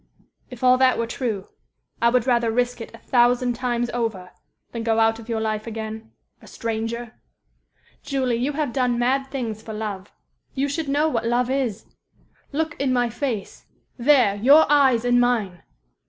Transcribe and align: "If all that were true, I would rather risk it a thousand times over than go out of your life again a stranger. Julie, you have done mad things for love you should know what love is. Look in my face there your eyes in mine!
"If 0.49 0.63
all 0.63 0.79
that 0.79 0.97
were 0.97 1.05
true, 1.05 1.49
I 2.01 2.09
would 2.09 2.25
rather 2.25 2.49
risk 2.49 2.81
it 2.81 2.89
a 2.95 2.97
thousand 2.97 3.53
times 3.53 3.91
over 3.91 4.31
than 4.71 4.81
go 4.81 4.99
out 4.99 5.19
of 5.19 5.29
your 5.29 5.39
life 5.39 5.67
again 5.67 6.11
a 6.41 6.47
stranger. 6.47 7.21
Julie, 8.01 8.37
you 8.37 8.53
have 8.53 8.73
done 8.73 8.97
mad 8.97 9.27
things 9.29 9.61
for 9.61 9.73
love 9.75 10.11
you 10.55 10.67
should 10.67 10.89
know 10.89 11.07
what 11.07 11.27
love 11.27 11.51
is. 11.51 11.85
Look 12.51 12.73
in 12.81 12.91
my 12.91 13.11
face 13.11 13.67
there 13.95 14.37
your 14.37 14.65
eyes 14.71 15.05
in 15.05 15.19
mine! 15.19 15.61